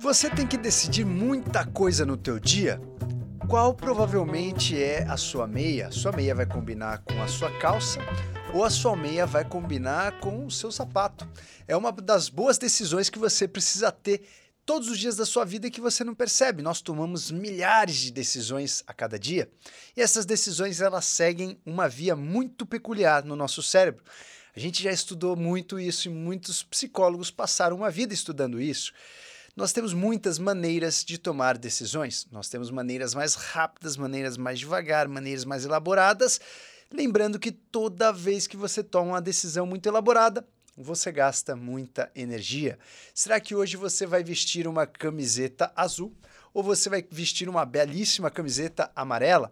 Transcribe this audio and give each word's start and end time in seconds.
Você 0.00 0.30
tem 0.30 0.46
que 0.46 0.56
decidir 0.56 1.04
muita 1.04 1.66
coisa 1.66 2.06
no 2.06 2.16
teu 2.16 2.38
dia? 2.38 2.80
Qual 3.48 3.74
provavelmente 3.74 4.80
é 4.80 5.02
a 5.02 5.16
sua 5.16 5.44
meia? 5.44 5.90
Sua 5.90 6.12
meia 6.12 6.36
vai 6.36 6.46
combinar 6.46 6.98
com 6.98 7.20
a 7.20 7.26
sua 7.26 7.50
calça 7.58 7.98
ou 8.54 8.64
a 8.64 8.70
sua 8.70 8.94
meia 8.94 9.26
vai 9.26 9.44
combinar 9.44 10.20
com 10.20 10.46
o 10.46 10.50
seu 10.52 10.70
sapato? 10.70 11.28
É 11.66 11.76
uma 11.76 11.90
das 11.90 12.28
boas 12.28 12.58
decisões 12.58 13.10
que 13.10 13.18
você 13.18 13.48
precisa 13.48 13.90
ter 13.90 14.22
todos 14.64 14.88
os 14.88 15.00
dias 15.00 15.16
da 15.16 15.26
sua 15.26 15.44
vida 15.44 15.68
que 15.68 15.80
você 15.80 16.04
não 16.04 16.14
percebe. 16.14 16.62
Nós 16.62 16.80
tomamos 16.80 17.32
milhares 17.32 17.96
de 17.96 18.12
decisões 18.12 18.84
a 18.86 18.94
cada 18.94 19.18
dia 19.18 19.50
e 19.96 20.00
essas 20.00 20.24
decisões 20.24 20.80
elas 20.80 21.06
seguem 21.06 21.60
uma 21.66 21.88
via 21.88 22.14
muito 22.14 22.64
peculiar 22.64 23.24
no 23.24 23.34
nosso 23.34 23.64
cérebro. 23.64 24.04
A 24.54 24.60
gente 24.60 24.80
já 24.80 24.92
estudou 24.92 25.34
muito 25.34 25.78
isso 25.78 26.06
e 26.06 26.12
muitos 26.12 26.62
psicólogos 26.62 27.32
passaram 27.32 27.76
uma 27.76 27.90
vida 27.90 28.14
estudando 28.14 28.60
isso. 28.60 28.92
Nós 29.58 29.72
temos 29.72 29.92
muitas 29.92 30.38
maneiras 30.38 31.04
de 31.04 31.18
tomar 31.18 31.58
decisões. 31.58 32.28
Nós 32.30 32.48
temos 32.48 32.70
maneiras 32.70 33.12
mais 33.12 33.34
rápidas, 33.34 33.96
maneiras 33.96 34.36
mais 34.36 34.60
devagar, 34.60 35.08
maneiras 35.08 35.44
mais 35.44 35.64
elaboradas. 35.64 36.40
Lembrando 36.92 37.40
que 37.40 37.50
toda 37.50 38.12
vez 38.12 38.46
que 38.46 38.56
você 38.56 38.84
toma 38.84 39.14
uma 39.14 39.20
decisão 39.20 39.66
muito 39.66 39.88
elaborada, 39.88 40.46
você 40.76 41.10
gasta 41.10 41.56
muita 41.56 42.08
energia. 42.14 42.78
Será 43.12 43.40
que 43.40 43.52
hoje 43.52 43.76
você 43.76 44.06
vai 44.06 44.22
vestir 44.22 44.68
uma 44.68 44.86
camiseta 44.86 45.72
azul 45.74 46.14
ou 46.54 46.62
você 46.62 46.88
vai 46.88 47.04
vestir 47.10 47.48
uma 47.48 47.64
belíssima 47.64 48.30
camiseta 48.30 48.92
amarela? 48.94 49.50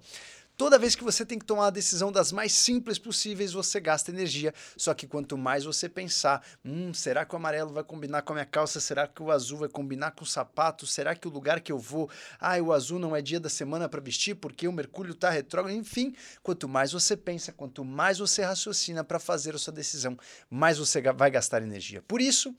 Toda 0.57 0.79
vez 0.79 0.95
que 0.95 1.05
você 1.05 1.25
tem 1.27 1.39
que 1.39 1.45
tomar 1.45 1.67
a 1.67 1.71
decisão 1.71 2.11
das 2.11 2.33
mais 2.33 2.51
simples 2.51 2.99
possíveis, 2.99 3.53
você 3.53 3.79
gasta 3.79 4.11
energia. 4.11 4.55
Só 4.75 4.95
que 4.95 5.07
quanto 5.07 5.37
mais 5.37 5.65
você 5.65 5.87
pensar, 5.87 6.43
hum, 6.65 6.95
será 6.95 7.27
que 7.27 7.35
o 7.35 7.37
amarelo 7.37 7.75
vai 7.75 7.85
combinar 7.85 8.23
com 8.23 8.33
a 8.33 8.37
minha 8.37 8.47
calça? 8.47 8.81
Será 8.81 9.07
que 9.07 9.23
o 9.23 9.31
azul 9.31 9.59
vai 9.59 9.69
combinar 9.69 10.13
com 10.13 10.25
o 10.25 10.27
sapato? 10.27 10.87
Será 10.87 11.15
que 11.15 11.29
o 11.29 11.31
lugar 11.31 11.61
que 11.61 11.71
eu 11.71 11.79
vou, 11.79 12.09
ah, 12.41 12.57
o 12.59 12.73
azul 12.73 12.99
não 12.99 13.15
é 13.15 13.21
dia 13.21 13.39
da 13.39 13.51
semana 13.51 13.87
para 13.87 14.01
vestir 14.01 14.35
porque 14.35 14.67
o 14.67 14.73
Mercúrio 14.73 15.13
está 15.13 15.29
retrógrado? 15.29 15.77
Enfim, 15.77 16.15
quanto 16.43 16.67
mais 16.67 16.91
você 16.91 17.19
pensa, 17.19 17.53
quanto 17.53 17.85
mais 17.85 18.19
você 18.19 18.43
raciocina 18.43 19.05
para 19.05 19.19
fazer 19.19 19.55
a 19.55 19.59
sua 19.59 19.75
decisão, 19.75 20.17
mais 20.49 20.79
você 20.79 21.03
vai 21.13 21.31
gastar 21.31 21.63
energia. 21.63 22.01
Por 22.09 22.19
isso, 22.19 22.55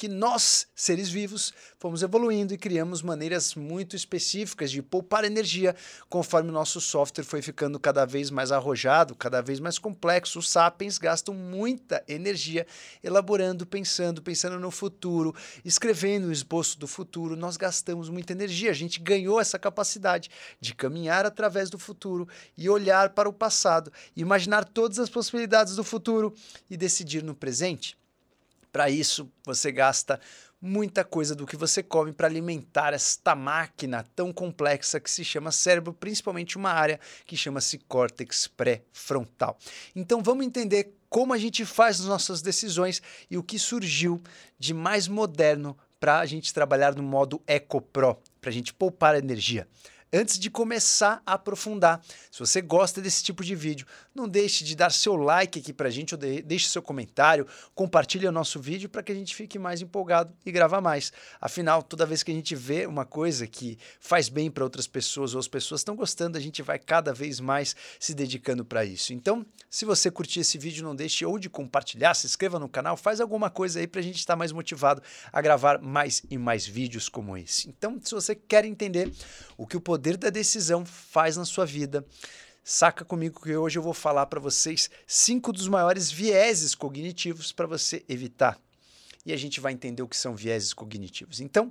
que 0.00 0.08
nós, 0.08 0.66
seres 0.74 1.10
vivos, 1.10 1.52
fomos 1.78 2.02
evoluindo 2.02 2.54
e 2.54 2.56
criamos 2.56 3.02
maneiras 3.02 3.54
muito 3.54 3.94
específicas 3.94 4.70
de 4.70 4.80
poupar 4.80 5.26
energia 5.26 5.76
conforme 6.08 6.48
o 6.48 6.52
nosso 6.54 6.80
software 6.80 7.22
foi 7.22 7.42
ficando 7.42 7.78
cada 7.78 8.06
vez 8.06 8.30
mais 8.30 8.50
arrojado, 8.50 9.14
cada 9.14 9.42
vez 9.42 9.60
mais 9.60 9.78
complexo. 9.78 10.38
Os 10.38 10.48
sapiens 10.48 10.96
gastam 10.96 11.34
muita 11.34 12.02
energia 12.08 12.66
elaborando, 13.04 13.66
pensando, 13.66 14.22
pensando 14.22 14.58
no 14.58 14.70
futuro, 14.70 15.34
escrevendo 15.66 16.28
o 16.28 16.32
esboço 16.32 16.78
do 16.78 16.86
futuro. 16.86 17.36
Nós 17.36 17.58
gastamos 17.58 18.08
muita 18.08 18.32
energia. 18.32 18.70
A 18.70 18.74
gente 18.74 19.00
ganhou 19.00 19.38
essa 19.38 19.58
capacidade 19.58 20.30
de 20.58 20.74
caminhar 20.74 21.26
através 21.26 21.68
do 21.68 21.78
futuro 21.78 22.26
e 22.56 22.70
olhar 22.70 23.10
para 23.10 23.28
o 23.28 23.34
passado, 23.34 23.92
imaginar 24.16 24.64
todas 24.64 24.98
as 24.98 25.10
possibilidades 25.10 25.76
do 25.76 25.84
futuro 25.84 26.34
e 26.70 26.76
decidir 26.78 27.22
no 27.22 27.34
presente. 27.34 27.99
Para 28.72 28.88
isso, 28.88 29.30
você 29.44 29.72
gasta 29.72 30.20
muita 30.60 31.04
coisa 31.04 31.34
do 31.34 31.46
que 31.46 31.56
você 31.56 31.82
come 31.82 32.12
para 32.12 32.26
alimentar 32.26 32.92
esta 32.92 33.34
máquina 33.34 34.04
tão 34.14 34.32
complexa 34.32 35.00
que 35.00 35.10
se 35.10 35.24
chama 35.24 35.50
cérebro, 35.50 35.92
principalmente 35.92 36.56
uma 36.56 36.70
área 36.70 37.00
que 37.24 37.36
chama-se 37.36 37.78
córtex 37.78 38.46
pré-frontal. 38.46 39.58
Então 39.96 40.22
vamos 40.22 40.44
entender 40.44 40.94
como 41.08 41.32
a 41.32 41.38
gente 41.38 41.64
faz 41.64 42.00
as 42.00 42.06
nossas 42.06 42.42
decisões 42.42 43.02
e 43.30 43.38
o 43.38 43.42
que 43.42 43.58
surgiu 43.58 44.22
de 44.58 44.74
mais 44.74 45.08
moderno 45.08 45.76
para 45.98 46.20
a 46.20 46.26
gente 46.26 46.52
trabalhar 46.54 46.94
no 46.94 47.02
modo 47.02 47.42
EcoPro, 47.46 48.16
para 48.40 48.50
a 48.50 48.52
gente 48.52 48.72
poupar 48.72 49.16
energia 49.16 49.66
antes 50.12 50.38
de 50.38 50.50
começar 50.50 51.22
a 51.24 51.34
aprofundar. 51.34 52.00
Se 52.30 52.40
você 52.40 52.60
gosta 52.60 53.00
desse 53.00 53.22
tipo 53.22 53.44
de 53.44 53.54
vídeo, 53.54 53.86
não 54.14 54.28
deixe 54.28 54.64
de 54.64 54.74
dar 54.74 54.90
seu 54.90 55.16
like 55.16 55.58
aqui 55.58 55.72
para 55.72 55.88
a 55.88 55.90
gente, 55.90 56.14
ou 56.14 56.18
de, 56.18 56.42
deixe 56.42 56.68
seu 56.68 56.82
comentário, 56.82 57.46
compartilhe 57.74 58.26
o 58.26 58.32
nosso 58.32 58.60
vídeo 58.60 58.88
para 58.88 59.02
que 59.02 59.12
a 59.12 59.14
gente 59.14 59.34
fique 59.34 59.58
mais 59.58 59.80
empolgado 59.80 60.34
e 60.44 60.50
gravar 60.50 60.80
mais. 60.80 61.12
Afinal, 61.40 61.82
toda 61.82 62.06
vez 62.06 62.22
que 62.22 62.30
a 62.30 62.34
gente 62.34 62.54
vê 62.54 62.86
uma 62.86 63.04
coisa 63.04 63.46
que 63.46 63.78
faz 64.00 64.28
bem 64.28 64.50
para 64.50 64.64
outras 64.64 64.86
pessoas 64.86 65.34
ou 65.34 65.40
as 65.40 65.48
pessoas 65.48 65.80
estão 65.80 65.94
gostando, 65.94 66.36
a 66.36 66.40
gente 66.40 66.62
vai 66.62 66.78
cada 66.78 67.12
vez 67.12 67.38
mais 67.38 67.76
se 67.98 68.14
dedicando 68.14 68.64
para 68.64 68.84
isso. 68.84 69.12
Então, 69.12 69.46
se 69.68 69.84
você 69.84 70.10
curtir 70.10 70.40
esse 70.40 70.58
vídeo, 70.58 70.84
não 70.84 70.94
deixe 70.94 71.24
ou 71.24 71.38
de 71.38 71.48
compartilhar, 71.48 72.14
se 72.14 72.26
inscreva 72.26 72.58
no 72.58 72.68
canal, 72.68 72.96
faz 72.96 73.20
alguma 73.20 73.48
coisa 73.48 73.78
aí 73.78 73.86
para 73.86 74.00
a 74.00 74.04
gente 74.04 74.18
estar 74.18 74.34
mais 74.34 74.50
motivado 74.50 75.02
a 75.32 75.40
gravar 75.40 75.80
mais 75.80 76.22
e 76.28 76.36
mais 76.36 76.66
vídeos 76.66 77.08
como 77.08 77.36
esse. 77.36 77.68
Então, 77.68 78.00
se 78.02 78.14
você 78.14 78.34
quer 78.34 78.64
entender 78.64 79.12
o 79.56 79.66
que 79.66 79.76
o 79.76 79.80
poder 79.80 79.99
poder 80.00 80.16
da 80.16 80.30
decisão 80.30 80.82
faz 80.86 81.36
na 81.36 81.44
sua 81.44 81.66
vida. 81.66 82.02
Saca 82.64 83.04
comigo 83.04 83.38
que 83.42 83.54
hoje 83.54 83.78
eu 83.78 83.82
vou 83.82 83.92
falar 83.92 84.24
para 84.24 84.40
vocês 84.40 84.88
cinco 85.06 85.52
dos 85.52 85.68
maiores 85.68 86.10
vieses 86.10 86.74
cognitivos 86.74 87.52
para 87.52 87.66
você 87.66 88.02
evitar. 88.08 88.58
E 89.26 89.32
a 89.32 89.36
gente 89.36 89.60
vai 89.60 89.74
entender 89.74 90.02
o 90.02 90.08
que 90.08 90.16
são 90.16 90.34
vieses 90.34 90.72
cognitivos. 90.72 91.38
Então, 91.38 91.70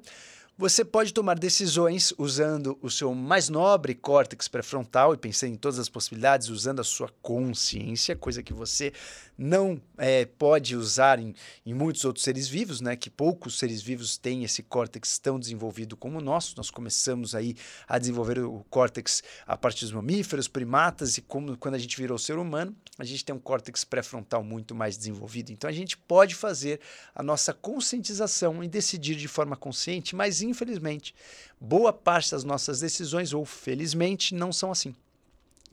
você 0.60 0.84
pode 0.84 1.14
tomar 1.14 1.40
decisões 1.40 2.14
usando 2.18 2.78
o 2.82 2.90
seu 2.90 3.16
mais 3.16 3.48
nobre 3.48 3.96
córtex 3.96 4.50
pré-frontal 4.50 5.14
e 5.14 5.18
pensando 5.18 5.54
em 5.54 5.56
todas 5.56 5.80
as 5.80 5.88
possibilidades, 5.88 6.50
usando 6.50 6.82
a 6.82 6.84
sua 6.84 7.08
consciência, 7.22 8.14
coisa 8.14 8.44
que 8.44 8.52
você 8.52 8.92
não 9.38 9.82
é, 9.98 10.26
pode 10.26 10.76
usar 10.76 11.18
em, 11.18 11.34
em, 11.66 11.74
muitos 11.74 12.04
outros 12.04 12.26
seres 12.26 12.50
vivos, 12.50 12.82
né? 12.82 12.98
Que 12.98 13.10
poucos 13.10 13.58
seres 13.58 13.82
vivos 13.82 14.18
têm 14.18 14.44
esse 14.44 14.62
córtex 14.62 15.18
tão 15.18 15.40
desenvolvido 15.40 15.96
como 15.96 16.18
o 16.18 16.22
nosso. 16.22 16.56
Nós 16.58 16.70
começamos 16.70 17.34
aí 17.34 17.56
a 17.88 17.98
desenvolver 17.98 18.40
o 18.40 18.66
córtex 18.70 19.24
a 19.48 19.56
partir 19.56 19.86
dos 19.86 19.94
mamíferos, 19.94 20.50
primatas 20.50 21.18
e 21.18 21.22
como 21.22 21.56
quando 21.56 21.76
a 21.76 21.80
gente 21.80 21.96
virou 21.96 22.18
ser 22.18 22.38
humano, 22.38 22.76
a 22.98 23.06
gente 23.06 23.24
tem 23.24 23.34
um 23.34 23.40
córtex 23.40 23.86
pré-frontal 23.86 24.44
muito 24.44 24.76
mais 24.76 24.98
desenvolvido. 24.98 25.54
Então 25.54 25.70
a 25.70 25.74
gente 25.74 25.98
pode 25.98 26.36
fazer 26.36 26.82
a 27.16 27.24
nossa 27.24 27.54
conscientização 27.54 28.62
e 28.62 28.68
decidir 28.68 29.16
de 29.16 29.30
forma 29.30 29.56
consciente, 29.56 30.18
mas 30.18 30.42
infelizmente, 30.50 31.16
boa 31.60 31.94
parte 31.94 32.32
das 32.32 32.44
nossas 32.44 32.80
decisões, 32.80 33.34
ou 33.34 33.46
felizmente, 33.46 34.36
não 34.36 34.52
são 34.52 34.72
assim. 34.72 34.94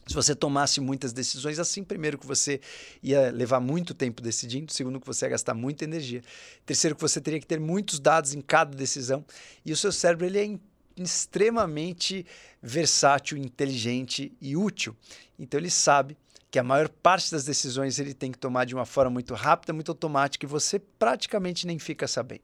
Se 0.06 0.14
você 0.14 0.36
tomasse 0.36 0.80
muitas 0.80 1.12
decisões 1.12 1.58
assim, 1.58 1.82
primeiro 1.82 2.16
que 2.16 2.26
você 2.26 2.60
ia 3.02 3.32
levar 3.32 3.58
muito 3.58 3.92
tempo 3.92 4.22
decidindo, 4.22 4.72
segundo 4.72 5.00
que 5.00 5.06
você 5.06 5.24
ia 5.24 5.30
gastar 5.30 5.52
muita 5.52 5.82
energia, 5.82 6.22
terceiro 6.64 6.94
que 6.94 7.02
você 7.02 7.20
teria 7.20 7.40
que 7.40 7.46
ter 7.46 7.58
muitos 7.58 7.98
dados 7.98 8.32
em 8.32 8.40
cada 8.40 8.76
decisão, 8.76 9.24
e 9.64 9.72
o 9.72 9.76
seu 9.76 9.90
cérebro 9.90 10.26
ele 10.26 10.38
é 10.38 11.02
extremamente 11.02 12.24
versátil, 12.62 13.36
inteligente 13.36 14.32
e 14.40 14.56
útil. 14.56 14.96
Então 15.38 15.58
ele 15.58 15.70
sabe 15.70 16.16
que 16.50 16.58
a 16.58 16.62
maior 16.62 16.88
parte 16.88 17.30
das 17.30 17.44
decisões 17.44 17.98
ele 17.98 18.14
tem 18.14 18.32
que 18.32 18.38
tomar 18.38 18.64
de 18.64 18.74
uma 18.74 18.86
forma 18.86 19.10
muito 19.10 19.34
rápida, 19.34 19.72
muito 19.72 19.90
automática 19.90 20.46
e 20.46 20.48
você 20.48 20.78
praticamente 20.78 21.66
nem 21.66 21.78
fica 21.78 22.06
sabendo. 22.06 22.42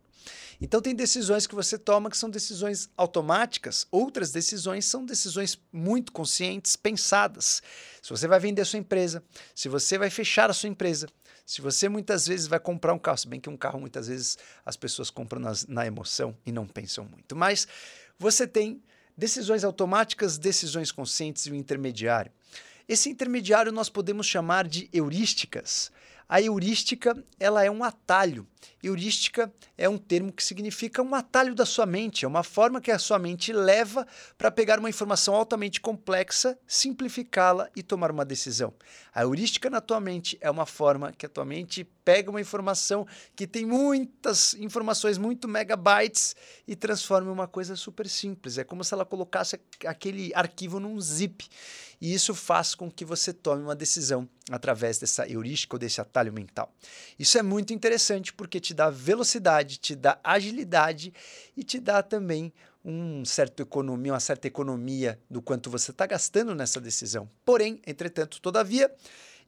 Então, 0.60 0.80
tem 0.80 0.94
decisões 0.94 1.46
que 1.46 1.54
você 1.54 1.76
toma 1.76 2.08
que 2.08 2.16
são 2.16 2.30
decisões 2.30 2.88
automáticas, 2.96 3.86
outras 3.90 4.30
decisões 4.30 4.84
são 4.84 5.04
decisões 5.04 5.60
muito 5.72 6.12
conscientes, 6.12 6.76
pensadas. 6.76 7.62
Se 8.00 8.10
você 8.10 8.28
vai 8.28 8.38
vender 8.38 8.62
a 8.62 8.64
sua 8.64 8.78
empresa, 8.78 9.22
se 9.54 9.68
você 9.68 9.98
vai 9.98 10.10
fechar 10.10 10.50
a 10.50 10.52
sua 10.52 10.68
empresa, 10.68 11.08
se 11.44 11.60
você 11.60 11.88
muitas 11.88 12.26
vezes 12.26 12.46
vai 12.46 12.60
comprar 12.60 12.94
um 12.94 12.98
carro, 12.98 13.18
se 13.18 13.26
bem 13.26 13.40
que 13.40 13.50
um 13.50 13.56
carro 13.56 13.80
muitas 13.80 14.06
vezes 14.06 14.38
as 14.64 14.76
pessoas 14.76 15.10
compram 15.10 15.40
nas, 15.40 15.66
na 15.66 15.84
emoção 15.84 16.36
e 16.46 16.52
não 16.52 16.66
pensam 16.66 17.04
muito, 17.04 17.34
mas 17.34 17.66
você 18.18 18.46
tem 18.46 18.80
decisões 19.16 19.64
automáticas, 19.64 20.38
decisões 20.38 20.92
conscientes 20.92 21.46
e 21.46 21.50
o 21.50 21.54
intermediário. 21.54 22.30
Esse 22.88 23.08
intermediário 23.08 23.72
nós 23.72 23.88
podemos 23.88 24.26
chamar 24.26 24.66
de 24.66 24.88
heurísticas. 24.92 25.90
A 26.28 26.40
heurística 26.40 27.22
ela 27.38 27.64
é 27.64 27.70
um 27.70 27.84
atalho. 27.84 28.46
Heurística 28.82 29.52
é 29.76 29.88
um 29.88 29.98
termo 29.98 30.32
que 30.32 30.42
significa 30.42 31.02
um 31.02 31.14
atalho 31.14 31.54
da 31.54 31.64
sua 31.64 31.86
mente, 31.86 32.24
é 32.24 32.28
uma 32.28 32.42
forma 32.42 32.80
que 32.80 32.90
a 32.90 32.98
sua 32.98 33.18
mente 33.18 33.52
leva 33.52 34.06
para 34.36 34.50
pegar 34.50 34.78
uma 34.78 34.90
informação 34.90 35.34
altamente 35.34 35.80
complexa, 35.80 36.58
simplificá-la 36.66 37.68
e 37.76 37.82
tomar 37.82 38.10
uma 38.10 38.24
decisão. 38.24 38.74
A 39.14 39.22
heurística 39.22 39.70
na 39.70 39.80
tua 39.80 40.00
mente 40.00 40.36
é 40.40 40.50
uma 40.50 40.66
forma 40.66 41.12
que 41.12 41.26
a 41.26 41.28
tua 41.28 41.44
mente 41.44 41.84
pega 42.04 42.30
uma 42.30 42.40
informação 42.40 43.06
que 43.36 43.46
tem 43.46 43.64
muitas 43.64 44.54
informações, 44.54 45.18
muito 45.18 45.46
megabytes, 45.46 46.34
e 46.66 46.74
transforma 46.74 47.28
em 47.28 47.32
uma 47.32 47.46
coisa 47.46 47.76
super 47.76 48.08
simples. 48.08 48.58
É 48.58 48.64
como 48.64 48.82
se 48.82 48.94
ela 48.94 49.04
colocasse 49.04 49.58
aquele 49.86 50.32
arquivo 50.34 50.80
num 50.80 51.00
zip. 51.00 51.46
E 52.00 52.12
isso 52.12 52.34
faz 52.34 52.74
com 52.74 52.90
que 52.90 53.04
você 53.04 53.32
tome 53.32 53.62
uma 53.62 53.76
decisão 53.76 54.28
através 54.50 54.98
dessa 54.98 55.28
heurística 55.28 55.76
ou 55.76 55.78
desse 55.78 56.00
atalho 56.00 56.32
mental. 56.32 56.74
Isso 57.16 57.38
é 57.38 57.42
muito 57.42 57.72
interessante 57.72 58.32
porque 58.32 58.51
te 58.60 58.74
dá 58.74 58.90
velocidade, 58.90 59.78
te 59.78 59.94
dá 59.94 60.18
agilidade 60.22 61.12
e 61.56 61.62
te 61.62 61.78
dá 61.78 62.02
também 62.02 62.52
um 62.84 63.24
certo 63.24 63.62
economia, 63.62 64.12
uma 64.12 64.20
certa 64.20 64.48
economia 64.48 65.18
do 65.30 65.40
quanto 65.40 65.70
você 65.70 65.92
está 65.92 66.04
gastando 66.06 66.54
nessa 66.54 66.80
decisão. 66.80 67.30
Porém, 67.44 67.80
entretanto, 67.86 68.40
todavia, 68.40 68.90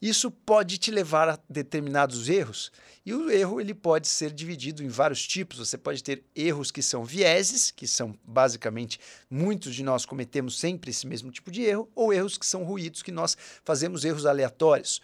Isso 0.00 0.30
pode 0.30 0.76
te 0.78 0.90
levar 0.90 1.28
a 1.28 1.38
determinados 1.48 2.28
erros, 2.28 2.70
e 3.06 3.14
o 3.14 3.30
erro 3.30 3.60
ele 3.60 3.72
pode 3.74 4.08
ser 4.08 4.30
dividido 4.30 4.82
em 4.82 4.88
vários 4.88 5.26
tipos. 5.26 5.58
Você 5.58 5.78
pode 5.78 6.02
ter 6.02 6.24
erros 6.34 6.70
que 6.70 6.82
são 6.82 7.04
vieses, 7.04 7.70
que 7.70 7.86
são 7.86 8.14
basicamente 8.22 8.98
muitos 9.30 9.74
de 9.74 9.82
nós 9.82 10.04
cometemos 10.04 10.58
sempre 10.58 10.90
esse 10.90 11.06
mesmo 11.06 11.30
tipo 11.30 11.50
de 11.50 11.62
erro, 11.62 11.88
ou 11.94 12.12
erros 12.12 12.36
que 12.36 12.46
são 12.46 12.64
ruídos, 12.64 13.02
que 13.02 13.12
nós 13.12 13.36
fazemos 13.64 14.04
erros 14.04 14.26
aleatórios. 14.26 15.00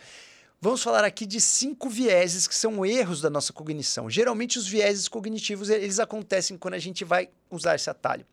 Vamos 0.62 0.82
falar 0.82 1.04
aqui 1.04 1.24
de 1.24 1.40
cinco 1.40 1.88
vieses 1.88 2.46
que 2.46 2.54
são 2.54 2.84
erros 2.84 3.22
da 3.22 3.30
nossa 3.30 3.50
cognição. 3.50 4.10
Geralmente 4.10 4.58
os 4.58 4.68
vieses 4.68 5.08
cognitivos 5.08 5.70
eles 5.70 5.98
acontecem 5.98 6.58
quando 6.58 6.74
a 6.74 6.78
gente 6.78 7.02
vai 7.02 7.30
usar 7.50 7.76
esse 7.76 7.88
atalho. 7.88 8.26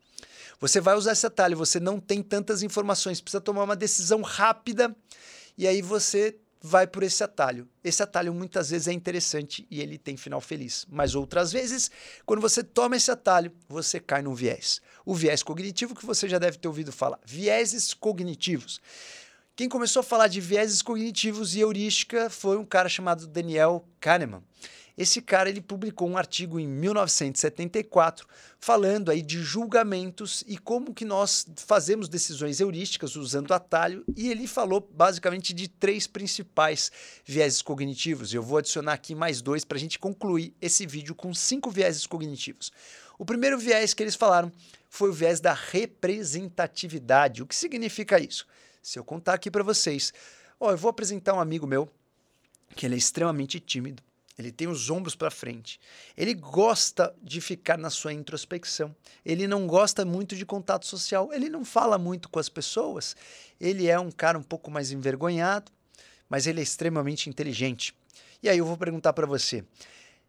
Você 0.60 0.78
vai 0.78 0.94
usar 0.94 1.12
esse 1.12 1.26
atalho, 1.26 1.56
você 1.56 1.80
não 1.80 1.98
tem 1.98 2.22
tantas 2.22 2.62
informações, 2.62 3.18
precisa 3.18 3.40
tomar 3.40 3.64
uma 3.64 3.74
decisão 3.74 4.20
rápida 4.20 4.94
e 5.56 5.66
aí 5.66 5.80
você 5.80 6.36
vai 6.60 6.86
por 6.86 7.02
esse 7.02 7.24
atalho. 7.24 7.66
Esse 7.82 8.02
atalho 8.02 8.34
muitas 8.34 8.68
vezes 8.68 8.88
é 8.88 8.92
interessante 8.92 9.66
e 9.70 9.80
ele 9.80 9.96
tem 9.96 10.14
final 10.14 10.42
feliz, 10.42 10.84
mas 10.90 11.14
outras 11.14 11.50
vezes, 11.50 11.90
quando 12.26 12.42
você 12.42 12.62
toma 12.62 12.96
esse 12.96 13.10
atalho, 13.10 13.50
você 13.66 13.98
cai 13.98 14.20
num 14.20 14.34
viés. 14.34 14.82
O 15.02 15.14
viés 15.14 15.42
cognitivo 15.42 15.94
que 15.94 16.04
você 16.04 16.28
já 16.28 16.38
deve 16.38 16.58
ter 16.58 16.68
ouvido 16.68 16.92
falar. 16.92 17.18
Vieses 17.24 17.94
cognitivos. 17.94 18.82
Quem 19.58 19.68
começou 19.68 19.98
a 19.98 20.04
falar 20.04 20.28
de 20.28 20.40
vieses 20.40 20.80
cognitivos 20.82 21.56
e 21.56 21.58
heurística 21.58 22.30
foi 22.30 22.56
um 22.56 22.64
cara 22.64 22.88
chamado 22.88 23.26
Daniel 23.26 23.84
Kahneman. 23.98 24.40
Esse 24.96 25.20
cara 25.20 25.48
ele 25.48 25.60
publicou 25.60 26.08
um 26.08 26.16
artigo 26.16 26.60
em 26.60 26.68
1974 26.68 28.24
falando 28.60 29.10
aí 29.10 29.20
de 29.20 29.42
julgamentos 29.42 30.44
e 30.46 30.56
como 30.56 30.94
que 30.94 31.04
nós 31.04 31.44
fazemos 31.56 32.08
decisões 32.08 32.60
heurísticas 32.60 33.16
usando 33.16 33.52
atalho 33.52 34.04
e 34.16 34.30
ele 34.30 34.46
falou 34.46 34.80
basicamente 34.80 35.52
de 35.52 35.66
três 35.66 36.06
principais 36.06 36.92
vieses 37.24 37.60
cognitivos. 37.60 38.32
Eu 38.32 38.44
vou 38.44 38.58
adicionar 38.58 38.92
aqui 38.92 39.12
mais 39.12 39.42
dois 39.42 39.64
para 39.64 39.76
a 39.76 39.80
gente 39.80 39.98
concluir 39.98 40.54
esse 40.62 40.86
vídeo 40.86 41.16
com 41.16 41.34
cinco 41.34 41.68
vieses 41.68 42.06
cognitivos. 42.06 42.70
O 43.18 43.24
primeiro 43.24 43.58
viés 43.58 43.92
que 43.92 44.04
eles 44.04 44.14
falaram 44.14 44.52
foi 44.88 45.10
o 45.10 45.12
viés 45.12 45.40
da 45.40 45.52
representatividade. 45.52 47.42
O 47.42 47.46
que 47.46 47.56
significa 47.56 48.20
isso? 48.20 48.46
Se 48.88 48.98
eu 48.98 49.04
contar 49.04 49.34
aqui 49.34 49.50
para 49.50 49.62
vocês, 49.62 50.14
ó, 50.58 50.70
eu 50.70 50.76
vou 50.78 50.88
apresentar 50.88 51.34
um 51.34 51.40
amigo 51.40 51.66
meu 51.66 51.90
que 52.74 52.86
ele 52.86 52.94
é 52.94 52.98
extremamente 52.98 53.60
tímido, 53.60 54.02
ele 54.38 54.50
tem 54.50 54.66
os 54.66 54.88
ombros 54.88 55.14
para 55.14 55.30
frente, 55.30 55.78
ele 56.16 56.32
gosta 56.32 57.14
de 57.22 57.38
ficar 57.42 57.76
na 57.76 57.90
sua 57.90 58.14
introspecção, 58.14 58.96
ele 59.26 59.46
não 59.46 59.66
gosta 59.66 60.06
muito 60.06 60.34
de 60.34 60.46
contato 60.46 60.86
social, 60.86 61.30
ele 61.34 61.50
não 61.50 61.66
fala 61.66 61.98
muito 61.98 62.30
com 62.30 62.38
as 62.38 62.48
pessoas, 62.48 63.14
ele 63.60 63.88
é 63.88 64.00
um 64.00 64.10
cara 64.10 64.38
um 64.38 64.42
pouco 64.42 64.70
mais 64.70 64.90
envergonhado, 64.90 65.70
mas 66.26 66.46
ele 66.46 66.60
é 66.60 66.62
extremamente 66.62 67.28
inteligente. 67.28 67.94
E 68.42 68.48
aí 68.48 68.56
eu 68.56 68.64
vou 68.64 68.78
perguntar 68.78 69.12
para 69.12 69.26
você, 69.26 69.66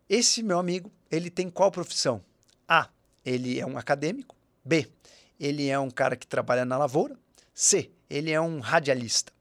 esse 0.09 0.43
meu 0.43 0.59
amigo, 0.59 0.91
ele 1.09 1.29
tem 1.29 1.49
qual 1.49 1.71
profissão? 1.71 2.21
A, 2.67 2.89
ele 3.25 3.57
é 3.57 3.65
um 3.65 3.77
acadêmico. 3.77 4.35
B, 4.65 4.85
ele 5.39 5.69
é 5.69 5.79
um 5.79 5.89
cara 5.89 6.17
que 6.17 6.27
trabalha 6.27 6.65
na 6.65 6.77
lavoura. 6.77 7.17
C, 7.53 7.89
ele 8.09 8.31
é 8.31 8.41
um 8.41 8.59
radialista. 8.59 9.31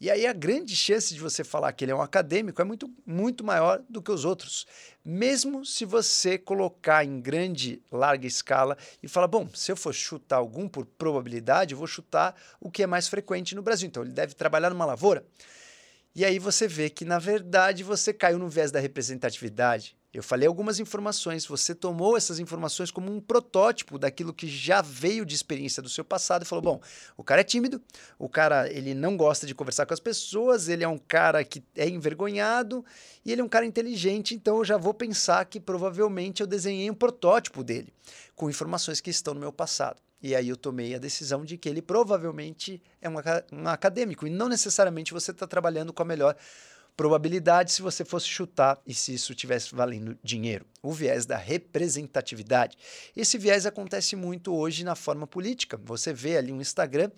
E 0.00 0.08
aí 0.12 0.26
a 0.28 0.32
grande 0.32 0.76
chance 0.76 1.12
de 1.12 1.20
você 1.20 1.42
falar 1.42 1.72
que 1.72 1.84
ele 1.84 1.90
é 1.90 1.94
um 1.94 2.00
acadêmico 2.00 2.62
é 2.62 2.64
muito, 2.64 2.88
muito 3.04 3.42
maior 3.42 3.82
do 3.88 4.00
que 4.00 4.12
os 4.12 4.24
outros. 4.24 4.64
Mesmo 5.04 5.64
se 5.64 5.84
você 5.84 6.38
colocar 6.38 7.04
em 7.04 7.20
grande, 7.20 7.82
larga 7.90 8.24
escala 8.24 8.78
e 9.02 9.08
falar, 9.08 9.26
bom, 9.26 9.48
se 9.52 9.72
eu 9.72 9.76
for 9.76 9.92
chutar 9.92 10.36
algum 10.36 10.68
por 10.68 10.86
probabilidade, 10.86 11.74
eu 11.74 11.78
vou 11.78 11.88
chutar 11.88 12.40
o 12.60 12.70
que 12.70 12.84
é 12.84 12.86
mais 12.86 13.08
frequente 13.08 13.56
no 13.56 13.62
Brasil. 13.62 13.88
Então 13.88 14.04
ele 14.04 14.12
deve 14.12 14.34
trabalhar 14.34 14.70
numa 14.70 14.84
lavoura. 14.84 15.26
E 16.14 16.24
aí 16.24 16.38
você 16.38 16.68
vê 16.68 16.88
que, 16.88 17.04
na 17.04 17.18
verdade, 17.18 17.82
você 17.82 18.12
caiu 18.12 18.38
no 18.38 18.48
viés 18.48 18.70
da 18.70 18.78
representatividade. 18.78 19.96
Eu 20.12 20.22
falei 20.22 20.48
algumas 20.48 20.80
informações, 20.80 21.44
você 21.44 21.74
tomou 21.74 22.16
essas 22.16 22.38
informações 22.38 22.90
como 22.90 23.12
um 23.12 23.20
protótipo 23.20 23.98
daquilo 23.98 24.32
que 24.32 24.48
já 24.48 24.80
veio 24.80 25.26
de 25.26 25.34
experiência 25.34 25.82
do 25.82 25.88
seu 25.88 26.02
passado 26.02 26.42
e 26.42 26.46
falou: 26.46 26.62
bom, 26.62 26.80
o 27.14 27.22
cara 27.22 27.42
é 27.42 27.44
tímido, 27.44 27.80
o 28.18 28.26
cara 28.26 28.72
ele 28.72 28.94
não 28.94 29.18
gosta 29.18 29.46
de 29.46 29.54
conversar 29.54 29.84
com 29.84 29.92
as 29.92 30.00
pessoas, 30.00 30.66
ele 30.66 30.82
é 30.82 30.88
um 30.88 30.96
cara 30.96 31.44
que 31.44 31.62
é 31.76 31.86
envergonhado 31.86 32.82
e 33.22 33.30
ele 33.30 33.42
é 33.42 33.44
um 33.44 33.48
cara 33.48 33.66
inteligente, 33.66 34.34
então 34.34 34.56
eu 34.58 34.64
já 34.64 34.78
vou 34.78 34.94
pensar 34.94 35.44
que 35.44 35.60
provavelmente 35.60 36.40
eu 36.40 36.46
desenhei 36.46 36.90
um 36.90 36.94
protótipo 36.94 37.62
dele 37.62 37.92
com 38.34 38.48
informações 38.48 39.02
que 39.02 39.10
estão 39.10 39.34
no 39.34 39.40
meu 39.40 39.52
passado. 39.52 40.00
E 40.22 40.34
aí 40.34 40.48
eu 40.48 40.56
tomei 40.56 40.94
a 40.94 40.98
decisão 40.98 41.44
de 41.44 41.56
que 41.56 41.68
ele 41.68 41.82
provavelmente 41.82 42.82
é 43.00 43.08
um, 43.08 43.14
um 43.52 43.68
acadêmico 43.68 44.26
e 44.26 44.30
não 44.30 44.48
necessariamente 44.48 45.12
você 45.12 45.30
está 45.30 45.46
trabalhando 45.46 45.92
com 45.92 46.02
a 46.02 46.06
melhor 46.06 46.34
probabilidade 46.98 47.70
se 47.70 47.80
você 47.80 48.04
fosse 48.04 48.26
chutar 48.26 48.76
e 48.84 48.92
se 48.92 49.14
isso 49.14 49.32
tivesse 49.32 49.72
valendo 49.72 50.18
dinheiro. 50.20 50.66
O 50.80 50.92
viés 50.92 51.26
da 51.26 51.36
representatividade. 51.36 52.76
Esse 53.16 53.36
viés 53.36 53.66
acontece 53.66 54.14
muito 54.14 54.54
hoje 54.54 54.84
na 54.84 54.94
forma 54.94 55.26
política. 55.26 55.76
Você 55.84 56.12
vê 56.12 56.36
ali 56.36 56.52
um 56.52 56.60
Instagram 56.60 57.10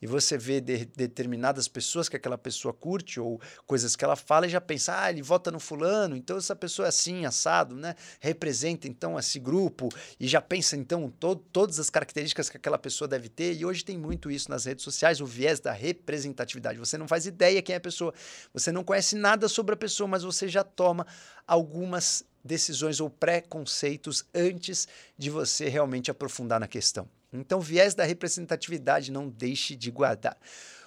e 0.00 0.06
você 0.06 0.36
vê 0.36 0.60
de, 0.60 0.84
determinadas 0.84 1.66
pessoas 1.66 2.08
que 2.08 2.16
aquela 2.16 2.36
pessoa 2.36 2.74
curte 2.74 3.18
ou 3.18 3.40
coisas 3.66 3.96
que 3.96 4.04
ela 4.04 4.16
fala 4.16 4.46
e 4.46 4.50
já 4.50 4.60
pensa, 4.60 5.00
ah, 5.00 5.10
ele 5.10 5.22
vota 5.22 5.50
no 5.50 5.58
fulano, 5.58 6.14
então 6.14 6.36
essa 6.36 6.54
pessoa 6.54 6.86
é 6.86 6.90
assim, 6.90 7.24
assado, 7.24 7.74
né? 7.74 7.94
Representa 8.20 8.86
então 8.86 9.18
esse 9.18 9.38
grupo 9.38 9.88
e 10.20 10.28
já 10.28 10.40
pensa 10.40 10.76
então 10.76 11.10
to 11.10 11.36
todas 11.36 11.80
as 11.80 11.88
características 11.88 12.50
que 12.50 12.56
aquela 12.56 12.78
pessoa 12.78 13.08
deve 13.08 13.28
ter. 13.28 13.54
E 13.54 13.64
hoje 13.64 13.84
tem 13.84 13.96
muito 13.96 14.30
isso 14.30 14.50
nas 14.50 14.64
redes 14.66 14.84
sociais, 14.84 15.20
o 15.20 15.26
viés 15.26 15.58
da 15.58 15.72
representatividade. 15.72 16.78
Você 16.78 16.98
não 16.98 17.08
faz 17.08 17.26
ideia 17.26 17.62
quem 17.62 17.74
é 17.74 17.78
a 17.78 17.80
pessoa, 17.80 18.12
você 18.52 18.70
não 18.70 18.84
conhece 18.84 19.16
nada 19.16 19.48
sobre 19.48 19.74
a 19.74 19.76
pessoa, 19.76 20.06
mas 20.06 20.22
você 20.22 20.48
já 20.48 20.62
toma 20.62 21.06
algumas 21.46 22.24
decisões 22.46 23.00
ou 23.00 23.10
preconceitos 23.10 24.24
antes 24.34 24.88
de 25.18 25.28
você 25.28 25.68
realmente 25.68 26.10
aprofundar 26.10 26.58
na 26.58 26.66
questão. 26.66 27.08
Então, 27.32 27.60
viés 27.60 27.94
da 27.94 28.04
representatividade 28.04 29.12
não 29.12 29.28
deixe 29.28 29.76
de 29.76 29.90
guardar. 29.90 30.38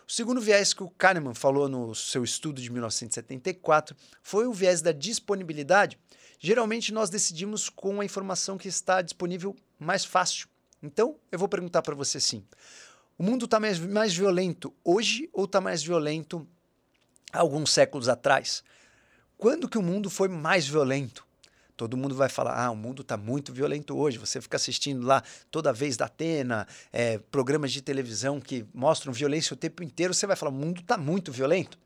O 0.08 0.12
segundo 0.12 0.42
viés 0.42 0.74
que 0.74 0.82
o 0.82 0.90
Kahneman 0.90 1.36
falou 1.36 1.70
no 1.70 1.94
seu 1.94 2.24
estudo 2.24 2.60
de 2.60 2.72
1974 2.72 3.96
foi 4.24 4.48
o 4.48 4.54
viés 4.54 4.82
da 4.82 4.92
disponibilidade. 4.92 6.00
Geralmente 6.40 6.92
nós 6.92 7.12
decidimos 7.12 7.70
com 7.70 8.02
a 8.02 8.06
informação 8.06 8.58
que 8.58 8.68
está 8.68 9.04
disponível 9.04 9.56
mais 9.78 10.04
fácil. 10.04 10.48
Então, 10.82 11.16
eu 11.32 11.38
vou 11.38 11.48
perguntar 11.48 11.84
para 11.84 11.94
você 11.94 12.20
sim: 12.20 12.44
o 13.20 13.24
mundo 13.24 13.46
está 13.46 13.60
mais, 13.60 13.78
mais 13.78 14.16
violento 14.16 14.74
hoje 14.84 15.30
ou 15.32 15.46
está 15.46 15.62
mais 15.62 15.84
violento 15.84 16.48
alguns 17.32 17.72
séculos 17.72 18.10
atrás. 18.10 18.64
Quando 19.38 19.70
que 19.70 19.78
o 19.78 19.84
mundo 19.84 20.10
foi 20.10 20.28
mais 20.28 20.68
violento? 20.68 21.26
Todo 21.80 21.96
mundo 21.96 22.14
vai 22.14 22.28
falar, 22.28 22.62
ah, 22.62 22.70
o 22.72 22.76
mundo 22.76 23.04
está 23.04 23.16
muito 23.16 23.54
violento 23.54 23.98
hoje. 23.98 24.18
Você 24.18 24.42
fica 24.42 24.58
assistindo 24.58 25.08
lá 25.08 25.24
toda 25.50 25.72
vez 25.72 25.96
da 25.96 26.08
Atena, 26.08 26.68
é, 26.92 27.20
programas 27.32 27.72
de 27.72 27.82
televisão 27.82 28.42
que 28.42 28.66
mostram 28.74 29.14
violência 29.14 29.54
o 29.54 29.56
tempo 29.56 29.82
inteiro. 29.82 30.14
Você 30.14 30.28
vai 30.28 30.36
falar, 30.36 30.52
o 30.52 30.54
mundo 30.54 30.82
está 30.82 30.98
muito 30.98 31.32
violento. 31.32 31.80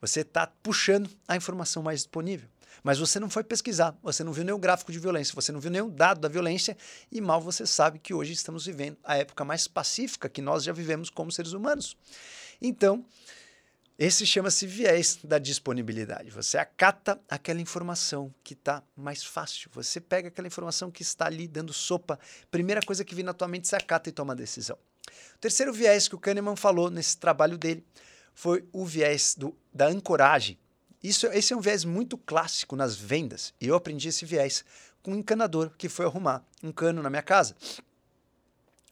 Você 0.00 0.20
está 0.20 0.46
puxando 0.46 1.10
a 1.26 1.34
informação 1.34 1.82
mais 1.82 1.98
disponível. 1.98 2.48
Mas 2.80 3.00
você 3.00 3.18
não 3.18 3.28
foi 3.28 3.42
pesquisar, 3.42 3.98
você 4.04 4.22
não 4.22 4.32
viu 4.32 4.44
nenhum 4.44 4.60
gráfico 4.60 4.92
de 4.92 5.00
violência, 5.00 5.34
você 5.34 5.50
não 5.50 5.58
viu 5.58 5.72
nenhum 5.72 5.90
dado 5.90 6.20
da 6.20 6.28
violência, 6.28 6.76
e 7.10 7.20
mal 7.20 7.40
você 7.40 7.66
sabe 7.66 7.98
que 7.98 8.14
hoje 8.14 8.34
estamos 8.34 8.66
vivendo 8.66 8.96
a 9.02 9.16
época 9.16 9.44
mais 9.44 9.66
pacífica 9.66 10.28
que 10.28 10.40
nós 10.40 10.62
já 10.62 10.72
vivemos 10.72 11.10
como 11.10 11.32
seres 11.32 11.54
humanos. 11.54 11.96
Então, 12.62 13.04
esse 13.98 14.26
chama-se 14.26 14.66
viés 14.66 15.18
da 15.22 15.38
disponibilidade. 15.38 16.30
Você 16.30 16.58
acata 16.58 17.20
aquela 17.28 17.60
informação 17.60 18.34
que 18.42 18.54
está 18.54 18.82
mais 18.96 19.22
fácil. 19.22 19.70
Você 19.72 20.00
pega 20.00 20.28
aquela 20.28 20.48
informação 20.48 20.90
que 20.90 21.02
está 21.02 21.26
ali 21.26 21.46
dando 21.46 21.72
sopa. 21.72 22.18
Primeira 22.50 22.80
coisa 22.82 23.04
que 23.04 23.14
vem 23.14 23.24
na 23.24 23.32
tua 23.32 23.46
mente, 23.46 23.68
você 23.68 23.76
acata 23.76 24.08
e 24.08 24.12
toma 24.12 24.32
a 24.32 24.36
decisão. 24.36 24.76
O 25.36 25.38
terceiro 25.38 25.72
viés 25.72 26.08
que 26.08 26.14
o 26.16 26.18
Kahneman 26.18 26.56
falou 26.56 26.90
nesse 26.90 27.16
trabalho 27.16 27.56
dele 27.56 27.84
foi 28.34 28.64
o 28.72 28.84
viés 28.84 29.36
do, 29.38 29.56
da 29.72 29.86
ancoragem. 29.86 30.58
Isso, 31.00 31.26
esse 31.28 31.52
é 31.52 31.56
um 31.56 31.60
viés 31.60 31.84
muito 31.84 32.18
clássico 32.18 32.74
nas 32.74 32.96
vendas. 32.96 33.54
E 33.60 33.68
eu 33.68 33.76
aprendi 33.76 34.08
esse 34.08 34.24
viés 34.24 34.64
com 35.02 35.12
um 35.12 35.16
encanador 35.16 35.70
que 35.78 35.88
foi 35.88 36.06
arrumar 36.06 36.44
um 36.62 36.72
cano 36.72 37.00
na 37.00 37.10
minha 37.10 37.22
casa. 37.22 37.54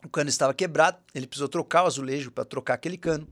O 0.04 0.08
cano 0.08 0.28
estava 0.28 0.54
quebrado, 0.54 0.98
ele 1.14 1.26
precisou 1.26 1.48
trocar 1.48 1.84
o 1.84 1.86
azulejo 1.86 2.30
para 2.30 2.44
trocar 2.44 2.74
aquele 2.74 2.98
cano. 2.98 3.26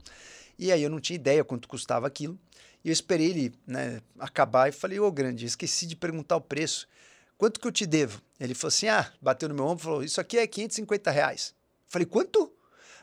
E 0.61 0.71
aí 0.71 0.83
eu 0.83 0.91
não 0.91 1.01
tinha 1.01 1.15
ideia 1.15 1.43
quanto 1.43 1.67
custava 1.67 2.07
aquilo. 2.07 2.39
E 2.85 2.91
eu 2.91 2.93
esperei 2.93 3.31
ele 3.31 3.55
né, 3.67 4.03
acabar 4.19 4.69
e 4.69 4.73
falei, 4.73 5.01
ô 5.01 5.07
oh, 5.07 5.11
grande, 5.11 5.47
esqueci 5.47 5.87
de 5.87 5.97
perguntar 5.97 6.37
o 6.37 6.41
preço. 6.41 6.87
Quanto 7.39 7.59
que 7.59 7.67
eu 7.67 7.73
te 7.73 7.87
devo? 7.87 8.21
Ele 8.39 8.55
falou 8.55 8.69
assim, 8.69 8.87
ah, 8.87 9.11
bateu 9.23 9.49
no 9.49 9.55
meu 9.55 9.65
ombro 9.65 9.81
e 9.81 9.85
falou, 9.85 10.05
isso 10.05 10.21
aqui 10.21 10.37
é 10.37 10.47
550 10.47 11.11
reais. 11.11 11.55
falei, 11.89 12.05
quanto? 12.05 12.53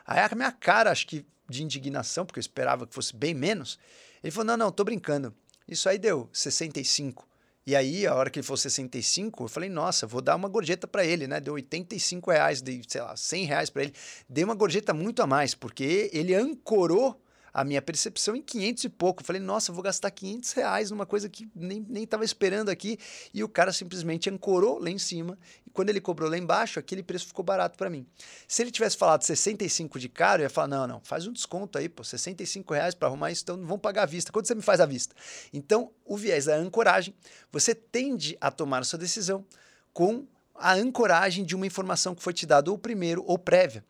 Aí 0.06 0.20
a 0.20 0.36
minha 0.36 0.52
cara, 0.52 0.92
acho 0.92 1.08
que 1.08 1.26
de 1.50 1.64
indignação, 1.64 2.28
porque 2.28 2.38
eu 2.38 2.42
esperava 2.42 2.86
que 2.86 2.94
fosse 2.94 3.16
bem 3.16 3.34
menos. 3.34 3.80
Ele 4.24 4.30
falou, 4.30 4.46
não, 4.46 4.58
não, 4.58 4.72
tô 4.72 4.84
brincando. 4.84 5.34
Isso 5.68 5.90
aí 5.90 5.98
deu 5.98 6.30
65. 6.32 7.28
E 7.66 7.76
aí, 7.76 8.06
a 8.06 8.14
hora 8.14 8.30
que 8.30 8.38
ele 8.38 8.46
falou 8.46 8.58
65, 8.58 9.46
eu 9.46 9.48
falei, 9.48 9.68
nossa, 9.68 10.06
vou 10.06 10.22
dar 10.22 10.36
uma 10.36 10.48
gorjeta 10.48 10.88
para 10.88 11.04
ele, 11.04 11.28
né? 11.28 11.40
Deu 11.40 11.56
85 11.56 12.30
reais, 12.30 12.62
dei, 12.62 12.84
sei 12.88 13.02
lá, 13.02 13.18
100 13.18 13.46
reais 13.46 13.70
para 13.72 13.82
ele. 13.82 13.94
Dei 14.30 14.44
uma 14.44 14.56
gorjeta 14.56 14.94
muito 14.94 15.24
a 15.24 15.28
mais, 15.28 15.56
porque 15.56 16.10
ele 16.14 16.36
ancorou 16.36 17.20
a 17.54 17.64
minha 17.64 17.82
percepção 17.82 18.36
em 18.36 18.42
500 18.42 18.84
e 18.84 18.90
pouco. 18.90 19.24
falei, 19.24 19.42
nossa, 19.42 19.72
vou 19.72 19.84
gastar 19.84 20.12
500 20.12 20.52
reais 20.54 20.92
numa 20.92 21.06
coisa 21.06 21.30
que 21.30 21.50
nem 21.56 22.04
estava 22.04 22.24
esperando 22.24 22.70
aqui. 22.70 22.98
E 23.34 23.44
o 23.44 23.50
cara 23.50 23.74
simplesmente 23.74 24.30
ancorou 24.30 24.80
lá 24.80 24.90
em 24.90 24.98
cima. 24.98 25.38
E 25.66 25.70
quando 25.70 25.90
ele 25.90 26.02
cobrou 26.02 26.30
lá 26.30 26.38
embaixo, 26.38 26.80
aquele 26.80 27.04
preço 27.04 27.28
ficou 27.28 27.44
barato 27.44 27.78
para 27.78 27.90
mim. 27.90 28.06
Se 28.48 28.62
ele 28.62 28.72
tivesse 28.72 28.98
falado 28.98 29.24
65 29.24 30.00
de 30.00 30.10
caro, 30.10 30.42
eu 30.42 30.46
ia 30.46 30.50
falar, 30.50 30.68
não, 30.68 30.88
não, 30.88 31.02
faz 31.02 31.28
um 31.28 31.34
desconto 31.34 31.78
aí, 31.78 31.90
pô, 31.90 32.04
65 32.04 32.74
reais 32.74 32.96
para 32.96 33.08
arrumar 33.08 33.32
isso, 33.32 33.44
então 33.44 33.58
não 33.58 33.68
vão 33.68 33.80
pagar 33.80 34.04
à 34.04 34.06
vista. 34.06 34.32
Quanto 34.32 34.48
você 34.48 34.56
me 34.56 34.62
faz 34.62 34.80
à 34.80 34.86
vista? 34.86 35.16
Então, 35.54 35.92
o 36.06 36.16
viés 36.18 36.46
da 36.46 36.56
ancoragem, 36.56 37.14
você 37.52 37.74
tende 37.74 38.38
a 38.40 38.52
tomar 38.52 38.80
a 38.80 38.84
sua 38.84 39.00
decisão 39.00 39.46
com 39.94 40.26
a 40.54 40.74
ancoragem 40.74 41.46
de 41.46 41.56
uma 41.56 41.66
informação 41.66 42.16
que 42.16 42.24
foi 42.24 42.34
te 42.34 42.46
dada 42.46 42.72
ou 42.72 42.78
primeiro 42.78 43.24
ou 43.26 43.38
prévia. 43.38 43.84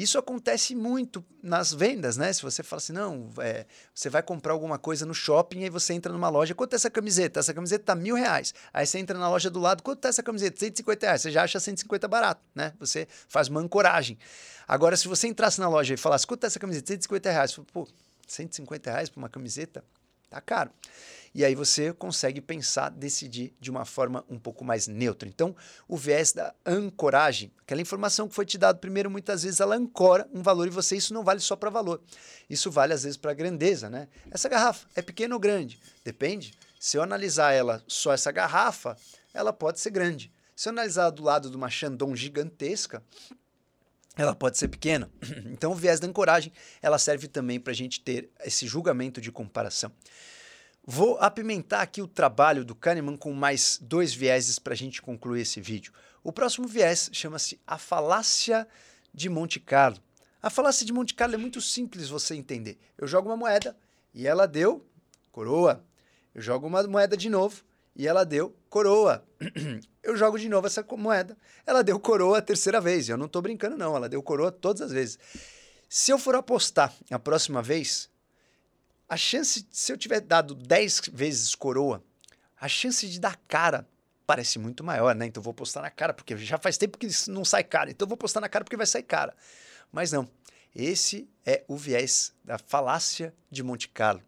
Isso 0.00 0.18
acontece 0.18 0.74
muito 0.74 1.22
nas 1.42 1.74
vendas, 1.74 2.16
né? 2.16 2.32
Se 2.32 2.40
você 2.40 2.62
fala 2.62 2.78
assim, 2.78 2.94
não, 2.94 3.28
é, 3.36 3.66
você 3.94 4.08
vai 4.08 4.22
comprar 4.22 4.54
alguma 4.54 4.78
coisa 4.78 5.04
no 5.04 5.12
shopping, 5.12 5.62
aí 5.64 5.68
você 5.68 5.92
entra 5.92 6.10
numa 6.10 6.30
loja, 6.30 6.54
quanto 6.54 6.72
é 6.72 6.76
essa 6.76 6.88
camiseta? 6.88 7.38
Essa 7.38 7.52
camiseta 7.52 7.84
tá 7.84 7.94
mil 7.94 8.14
reais. 8.14 8.54
Aí 8.72 8.86
você 8.86 8.98
entra 8.98 9.18
na 9.18 9.28
loja 9.28 9.50
do 9.50 9.60
lado, 9.60 9.82
quanto 9.82 10.06
é 10.06 10.08
essa 10.08 10.22
camiseta? 10.22 10.58
150 10.58 11.04
reais. 11.06 11.20
Você 11.20 11.30
já 11.30 11.42
acha 11.42 11.60
150 11.60 12.08
barato, 12.08 12.40
né? 12.54 12.72
Você 12.80 13.06
faz 13.28 13.48
uma 13.48 13.60
ancoragem. 13.60 14.18
Agora, 14.66 14.96
se 14.96 15.06
você 15.06 15.28
entrasse 15.28 15.60
na 15.60 15.68
loja 15.68 15.92
e 15.92 15.98
falasse, 15.98 16.26
quanto 16.26 16.44
é 16.44 16.46
essa 16.46 16.58
camiseta? 16.58 16.86
150 16.86 17.30
reais. 17.30 17.60
Pô, 17.70 17.86
150 18.26 18.90
reais 18.90 19.10
para 19.10 19.18
uma 19.18 19.28
camiseta? 19.28 19.84
Tá 20.30 20.40
caro. 20.40 20.70
E 21.34 21.44
aí 21.44 21.54
você 21.54 21.92
consegue 21.92 22.40
pensar, 22.40 22.88
decidir 22.88 23.52
de 23.60 23.70
uma 23.70 23.84
forma 23.84 24.24
um 24.28 24.38
pouco 24.38 24.64
mais 24.64 24.86
neutra. 24.86 25.28
Então, 25.28 25.54
o 25.86 25.96
viés 25.96 26.32
da 26.32 26.54
ancoragem, 26.64 27.52
aquela 27.60 27.80
informação 27.80 28.28
que 28.28 28.34
foi 28.34 28.46
te 28.46 28.56
dada 28.56 28.78
primeiro, 28.78 29.10
muitas 29.10 29.42
vezes 29.42 29.60
ela 29.60 29.76
ancora 29.76 30.28
um 30.32 30.42
valor 30.42 30.66
e 30.66 30.70
você, 30.70 30.96
isso 30.96 31.12
não 31.14 31.22
vale 31.22 31.40
só 31.40 31.54
para 31.54 31.70
valor. 31.70 32.00
Isso 32.48 32.70
vale 32.70 32.92
às 32.92 33.02
vezes 33.02 33.16
para 33.16 33.34
grandeza, 33.34 33.90
né? 33.90 34.08
Essa 34.30 34.48
garrafa 34.48 34.88
é 34.94 35.02
pequena 35.02 35.34
ou 35.34 35.40
grande? 35.40 35.80
Depende. 36.04 36.54
Se 36.78 36.96
eu 36.96 37.02
analisar 37.02 37.52
ela 37.52 37.82
só 37.86 38.12
essa 38.12 38.32
garrafa, 38.32 38.96
ela 39.34 39.52
pode 39.52 39.78
ser 39.78 39.90
grande. 39.90 40.32
Se 40.56 40.68
eu 40.68 40.72
analisar 40.72 41.10
do 41.10 41.22
lado 41.22 41.48
de 41.48 41.56
uma 41.56 41.70
Chandon 41.70 42.14
gigantesca, 42.14 43.02
ela 44.16 44.34
pode 44.34 44.58
ser 44.58 44.68
pequena. 44.68 45.10
Então, 45.50 45.72
o 45.72 45.74
viés 45.74 46.00
da 46.00 46.06
ancoragem, 46.06 46.52
ela 46.80 46.98
serve 46.98 47.28
também 47.28 47.60
para 47.60 47.72
a 47.72 47.76
gente 47.76 48.00
ter 48.00 48.30
esse 48.44 48.66
julgamento 48.66 49.20
de 49.20 49.30
comparação. 49.30 49.92
Vou 50.84 51.18
apimentar 51.18 51.82
aqui 51.82 52.00
o 52.00 52.08
trabalho 52.08 52.64
do 52.64 52.74
Kahneman 52.74 53.16
com 53.16 53.32
mais 53.32 53.78
dois 53.80 54.14
vieses 54.14 54.58
para 54.58 54.72
a 54.72 54.76
gente 54.76 55.02
concluir 55.02 55.42
esse 55.42 55.60
vídeo. 55.60 55.92
O 56.24 56.32
próximo 56.32 56.66
viés 56.66 57.10
chama-se 57.12 57.60
a 57.66 57.76
falácia 57.76 58.66
de 59.12 59.28
Monte 59.28 59.60
Carlo. 59.60 59.98
A 60.42 60.48
falácia 60.48 60.86
de 60.86 60.92
Monte 60.92 61.14
Carlo 61.14 61.34
é 61.34 61.38
muito 61.38 61.60
simples 61.60 62.08
você 62.08 62.34
entender. 62.34 62.78
Eu 62.96 63.06
jogo 63.06 63.28
uma 63.28 63.36
moeda 63.36 63.76
e 64.14 64.26
ela 64.26 64.46
deu 64.46 64.86
coroa. 65.30 65.84
Eu 66.34 66.40
jogo 66.40 66.66
uma 66.66 66.82
moeda 66.84 67.16
de 67.16 67.28
novo 67.28 67.62
e 67.94 68.08
ela 68.08 68.24
deu 68.24 68.56
coroa. 68.70 69.24
Eu 70.02 70.16
jogo 70.16 70.38
de 70.38 70.48
novo 70.48 70.66
essa 70.66 70.84
moeda, 70.96 71.36
ela 71.66 71.84
deu 71.84 72.00
coroa 72.00 72.38
a 72.38 72.42
terceira 72.42 72.80
vez. 72.80 73.08
Eu 73.08 73.16
não 73.16 73.26
estou 73.26 73.42
brincando, 73.42 73.76
não, 73.76 73.94
ela 73.94 74.08
deu 74.08 74.22
coroa 74.22 74.50
todas 74.50 74.82
as 74.82 74.92
vezes. 74.92 75.18
Se 75.88 76.10
eu 76.10 76.18
for 76.18 76.34
apostar 76.34 76.94
a 77.10 77.18
próxima 77.18 77.60
vez, 77.60 78.08
a 79.08 79.16
chance, 79.16 79.66
se 79.70 79.92
eu 79.92 79.98
tiver 79.98 80.20
dado 80.20 80.54
10 80.54 81.10
vezes 81.12 81.54
coroa, 81.54 82.02
a 82.58 82.68
chance 82.68 83.08
de 83.08 83.18
dar 83.18 83.36
cara 83.48 83.86
parece 84.26 84.58
muito 84.58 84.84
maior, 84.84 85.14
né? 85.14 85.26
Então 85.26 85.42
vou 85.42 85.50
apostar 85.50 85.82
na 85.82 85.90
cara, 85.90 86.14
porque 86.14 86.36
já 86.36 86.56
faz 86.56 86.78
tempo 86.78 86.96
que 86.96 87.08
não 87.28 87.44
sai 87.44 87.64
cara. 87.64 87.90
Então 87.90 88.06
vou 88.06 88.14
apostar 88.14 88.40
na 88.40 88.48
cara 88.48 88.64
porque 88.64 88.76
vai 88.76 88.86
sair 88.86 89.02
cara. 89.02 89.34
Mas 89.90 90.12
não. 90.12 90.30
Esse 90.72 91.28
é 91.44 91.64
o 91.66 91.76
viés 91.76 92.32
da 92.44 92.56
falácia 92.56 93.34
de 93.50 93.62
Monte 93.62 93.88
Carlo. 93.88 94.22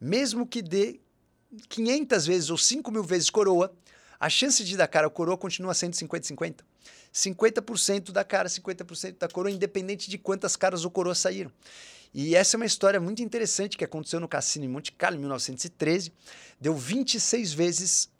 Mesmo 0.00 0.44
que 0.44 0.60
dê 0.60 1.00
500 1.68 2.26
vezes 2.26 2.50
ou 2.50 2.58
5 2.58 2.90
mil 2.90 3.04
vezes 3.04 3.30
coroa, 3.30 3.72
a 4.18 4.28
chance 4.28 4.64
de 4.64 4.76
dar 4.76 4.88
cara 4.88 5.06
ou 5.06 5.10
coroa 5.10 5.36
continua 5.36 5.74
sendo 5.74 5.94
50-50. 5.94 6.60
50% 7.12 8.12
da 8.12 8.24
cara, 8.24 8.48
50% 8.48 9.16
da 9.18 9.28
coroa, 9.28 9.50
independente 9.50 10.10
de 10.10 10.18
quantas 10.18 10.56
caras 10.56 10.84
ou 10.84 10.90
coroas 10.90 11.18
saíram. 11.18 11.50
E 12.12 12.34
essa 12.34 12.56
é 12.56 12.58
uma 12.58 12.66
história 12.66 13.00
muito 13.00 13.22
interessante 13.22 13.76
que 13.76 13.84
aconteceu 13.84 14.20
no 14.20 14.28
cassino 14.28 14.64
em 14.64 14.68
Monte 14.68 14.92
Carlo 14.92 15.16
em 15.16 15.20
1913. 15.20 16.12
Deu 16.60 16.74
26 16.74 17.52
vezes 17.52 18.10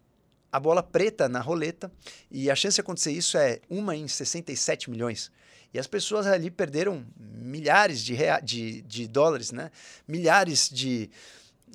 a 0.53 0.61
bola 0.61 0.83
preta 0.83 1.29
na 1.29 1.41
roleta 1.41 1.91
e 2.31 2.51
a 2.51 2.55
chance 2.55 2.77
de 2.77 2.81
acontecer 2.81 3.13
isso 3.13 3.37
é 3.37 3.61
uma 3.69 3.97
em 3.97 4.09
67 4.09 4.91
milhões. 4.91 5.31
E 5.73 5.79
as 5.79 5.87
pessoas 5.87 6.27
ali 6.27 6.51
perderam 6.51 7.05
milhares 7.19 8.03
de, 8.03 8.17
de, 8.43 8.83
de 8.83 9.07
dólares, 9.07 9.53
né? 9.53 9.71
milhares 10.07 10.71
de 10.71 11.11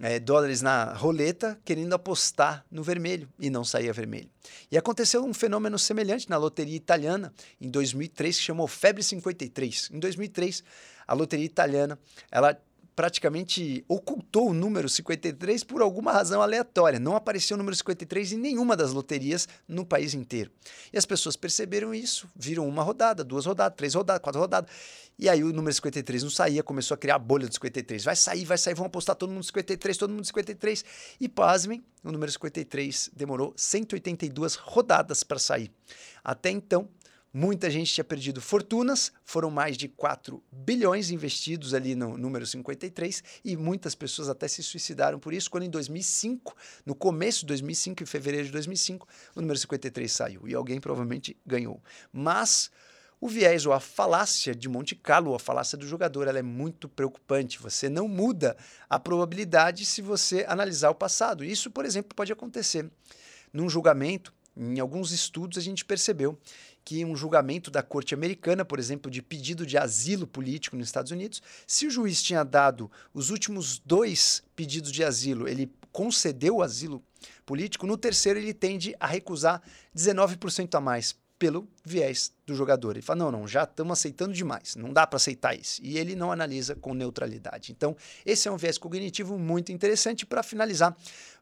é, 0.02 0.20
dólares 0.20 0.62
na 0.62 0.94
roleta 0.94 1.60
querendo 1.64 1.94
apostar 1.94 2.66
no 2.72 2.82
vermelho 2.82 3.30
e 3.40 3.50
não 3.50 3.64
saía 3.64 3.94
vermelho. 3.94 4.30
E 4.72 4.78
aconteceu 4.78 5.24
um 5.24 5.34
fenômeno 5.34 5.78
semelhante 5.78 6.30
na 6.30 6.38
loteria 6.38 6.76
italiana 6.76 7.32
em 7.60 7.70
2003 7.70 8.36
que 8.36 8.44
chamou 8.44 8.68
Febre 8.68 9.04
53. 9.04 9.92
Em 9.94 10.00
2003, 10.00 10.64
a 11.08 11.14
loteria 11.14 11.46
italiana, 11.46 12.00
ela 12.32 12.60
praticamente 13.02 13.84
ocultou 13.88 14.52
o 14.52 14.54
número 14.54 14.88
53 14.88 15.64
por 15.64 15.82
alguma 15.82 16.12
razão 16.12 16.40
aleatória. 16.40 17.00
Não 17.00 17.16
apareceu 17.16 17.56
o 17.56 17.58
número 17.58 17.76
53 17.76 18.34
em 18.34 18.38
nenhuma 18.38 18.78
das 18.78 18.94
loterias 18.94 19.48
no 19.68 19.84
país 19.84 20.14
inteiro. 20.14 20.52
E 20.94 21.00
as 21.00 21.04
pessoas 21.04 21.36
perceberam 21.36 21.96
isso, 21.96 22.30
viram 22.36 22.68
uma 22.68 22.84
rodada, 22.84 23.24
duas 23.24 23.48
rodadas, 23.48 23.76
três 23.76 23.96
rodadas, 23.96 24.22
quatro 24.22 24.40
rodadas. 24.40 24.70
E 25.18 25.28
aí 25.28 25.44
o 25.44 25.52
número 25.52 25.74
53 25.74 26.22
não 26.22 26.30
saía, 26.30 26.62
começou 26.62 26.94
a 26.94 26.98
criar 27.00 27.16
a 27.16 27.20
bolha 27.20 27.48
do 27.48 27.54
53. 27.56 28.04
Vai 28.04 28.16
sair, 28.16 28.46
vai 28.46 28.60
sair, 28.60 28.76
vão 28.76 28.86
apostar 28.86 29.16
todo 29.16 29.32
mundo 29.32 29.46
53, 29.46 29.98
todo 29.98 30.14
mundo 30.14 30.24
53. 30.24 30.86
E 31.20 31.28
pasmem, 31.28 31.84
o 32.04 32.12
número 32.12 32.32
53 32.32 33.10
demorou 33.16 33.52
182 33.58 34.54
rodadas 34.54 35.24
para 35.24 35.40
sair. 35.40 35.72
Até 36.24 36.52
então, 36.52 36.88
Muita 37.34 37.70
gente 37.70 37.94
tinha 37.94 38.04
perdido 38.04 38.42
fortunas, 38.42 39.12
foram 39.24 39.50
mais 39.50 39.78
de 39.78 39.88
4 39.88 40.44
bilhões 40.52 41.12
investidos 41.12 41.74
ali 41.74 41.96
no 41.96 42.18
número 42.18 42.46
53 42.46 43.24
e 43.46 43.56
muitas 43.56 43.96
pessoas 43.96 44.28
até 44.28 44.50
se 44.50 44.62
suicidaram 44.62 45.18
por 45.18 45.34
isso, 45.34 45.50
quando 45.50 45.64
em 45.64 45.70
2005, 45.70 46.54
no 46.86 46.94
começo 46.94 47.42
de 47.42 47.46
2005, 47.48 48.04
em 48.04 48.06
fevereiro 48.06 48.48
de 48.48 48.52
2005, 48.52 49.08
o 49.36 49.42
número 49.42 49.58
53 49.58 50.12
saiu 50.12 50.46
e 50.46 50.54
alguém 50.54 50.82
provavelmente 50.82 51.38
ganhou. 51.46 51.82
Mas 52.12 52.70
o 53.22 53.30
viés 53.30 53.66
ou 53.68 53.72
a 53.72 53.80
falácia 53.80 54.54
de 54.54 54.68
Monte 54.68 54.96
Carlo, 54.96 55.36
a 55.36 55.40
falácia 55.40 55.78
do 55.78 55.88
jogador, 55.88 56.28
ela 56.28 56.40
é 56.40 56.42
muito 56.42 56.90
preocupante. 56.90 57.60
Você 57.60 57.88
não 57.88 58.08
muda 58.08 58.58
a 58.90 59.00
probabilidade 59.00 59.86
se 59.86 60.02
você 60.02 60.44
analisar 60.50 60.90
o 60.90 60.96
passado. 60.96 61.46
Isso, 61.46 61.70
por 61.70 61.86
exemplo, 61.86 62.16
pode 62.16 62.34
acontecer 62.34 62.90
num 63.54 63.70
julgamento. 63.70 64.34
Em 64.58 64.80
alguns 64.80 65.12
estudos 65.12 65.58
a 65.58 65.62
gente 65.62 65.86
percebeu 65.86 66.38
que 66.84 67.06
um 67.06 67.16
julgamento 67.16 67.70
da 67.70 67.84
corte 67.84 68.14
americana, 68.14 68.66
por 68.66 68.80
exemplo, 68.80 69.10
de 69.12 69.22
pedido 69.22 69.66
de 69.66 69.78
asilo 69.78 70.26
político 70.26 70.76
nos 70.76 70.88
Estados 70.88 71.12
Unidos, 71.12 71.42
se 71.68 71.86
o 71.86 71.92
juiz 71.92 72.22
tinha 72.22 72.44
dado 72.44 72.92
os 73.14 73.30
últimos 73.30 73.80
dois 73.80 74.44
pedidos 74.56 74.92
de 74.92 75.04
asilo, 75.04 75.48
ele 75.48 75.72
concedeu 75.92 76.58
o 76.58 76.62
asilo 76.62 77.04
político, 77.46 77.86
no 77.86 77.98
terceiro 77.98 78.40
ele 78.40 78.54
tende 78.54 78.96
a 79.00 79.08
recusar 79.08 79.62
19% 79.96 80.76
a 80.76 80.82
mais 80.82 81.16
pelo 81.38 81.68
viés 81.84 82.32
do 82.46 82.54
jogador. 82.56 82.92
Ele 82.92 83.02
fala: 83.02 83.20
não, 83.20 83.32
não, 83.32 83.48
já 83.48 83.64
estamos 83.64 84.00
aceitando 84.00 84.34
demais, 84.34 84.76
não 84.76 84.92
dá 84.92 85.06
para 85.06 85.18
aceitar 85.18 85.56
isso. 85.56 85.82
E 85.84 85.98
ele 85.98 86.16
não 86.16 86.32
analisa 86.32 86.76
com 86.76 86.94
neutralidade. 86.94 87.72
Então, 87.72 87.96
esse 88.26 88.48
é 88.48 88.52
um 88.52 88.58
viés 88.58 88.78
cognitivo 88.78 89.38
muito 89.38 89.72
interessante. 89.72 90.26
Para 90.26 90.44
finalizar, 90.44 90.96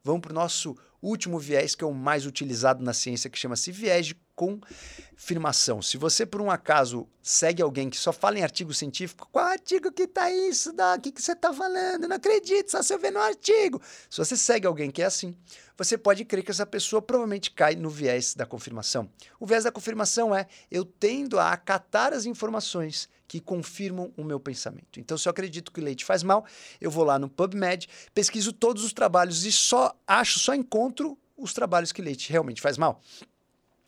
vamos 0.04 0.22
para 0.22 0.32
o 0.32 0.36
nosso 0.36 0.76
último 1.02 1.40
viés, 1.40 1.76
que 1.76 1.84
é 1.84 1.88
o 1.88 1.94
mais 1.94 2.26
utilizado 2.26 2.84
na 2.84 2.94
ciência, 2.94 3.30
que 3.30 3.38
chama-se 3.38 3.72
viés 3.72 4.08
de 4.08 4.16
confirmação. 4.36 5.82
Se 5.82 5.98
você, 5.98 6.26
por 6.26 6.42
um 6.42 6.50
acaso, 6.50 7.06
segue 7.22 7.62
alguém 7.62 7.90
que 7.90 7.98
só 7.98 8.14
fala 8.14 8.40
em 8.40 8.44
artigo 8.44 8.74
científico, 8.74 9.28
qual 9.32 9.46
artigo 9.46 9.92
que 9.92 10.08
tá 10.08 10.32
isso, 10.32 10.72
O 10.72 11.02
que, 11.02 11.12
que 11.12 11.22
você 11.22 11.36
tá 11.36 11.54
falando? 11.54 12.08
Não 12.08 12.16
acredito, 12.16 12.72
só 12.72 12.82
se 12.82 12.94
eu 12.94 13.00
ver 13.00 13.12
no 13.12 13.20
artigo. 13.20 13.82
Se 14.10 14.18
você 14.18 14.38
segue 14.38 14.66
alguém 14.66 14.90
que 14.90 15.02
é 15.02 15.06
assim, 15.06 15.36
você 15.78 15.98
pode 15.98 16.24
crer 16.24 16.44
que 16.44 16.52
essa 16.52 16.66
pessoa 16.66 17.02
provavelmente 17.02 17.52
cai 17.52 17.76
no 17.76 17.90
viés 17.90 18.34
da 18.34 18.46
confirmação. 18.46 19.10
O 19.40 19.46
viés 19.46 19.66
da 19.66 19.72
confirmação 19.72 20.29
é 20.36 20.48
eu 20.70 20.84
tendo 20.86 21.40
a 21.40 21.52
acatar 21.52 22.14
as 22.14 22.26
informações 22.26 23.10
que 23.28 23.40
confirmam 23.40 24.12
o 24.18 24.24
meu 24.24 24.40
pensamento. 24.40 25.00
Então, 25.00 25.18
se 25.18 25.28
eu 25.28 25.32
acredito 25.32 25.72
que 25.72 25.80
leite 25.80 26.04
faz 26.04 26.24
mal, 26.24 26.46
eu 26.82 26.90
vou 26.90 27.04
lá 27.04 27.20
no 27.20 27.30
PubMed, 27.30 27.88
pesquiso 28.14 28.52
todos 28.52 28.84
os 28.84 28.92
trabalhos 28.92 29.46
e 29.46 29.52
só 29.52 29.96
acho, 30.08 30.40
só 30.40 30.56
encontro 30.56 31.18
os 31.38 31.54
trabalhos 31.54 31.92
que 31.92 32.02
leite 32.02 32.32
realmente 32.32 32.60
faz 32.60 32.78
mal. 32.78 33.02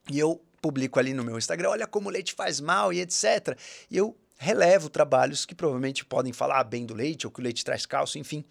E 0.09 0.19
eu 0.19 0.41
publico 0.61 0.99
ali 0.99 1.13
no 1.13 1.23
meu 1.23 1.37
Instagram, 1.37 1.69
olha 1.69 1.87
como 1.87 2.07
o 2.07 2.11
leite 2.11 2.33
faz 2.33 2.59
mal 2.59 2.93
e 2.93 2.99
etc. 2.99 3.57
E 3.89 3.97
eu 3.97 4.15
relevo 4.37 4.89
trabalhos 4.89 5.45
que 5.45 5.55
provavelmente 5.55 6.05
podem 6.05 6.31
falar 6.31 6.63
bem 6.63 6.85
do 6.85 6.93
leite 6.93 7.25
ou 7.25 7.31
que 7.31 7.39
o 7.39 7.43
leite 7.43 7.65
traz 7.65 7.85
cálcio, 7.85 8.19
enfim. 8.19 8.45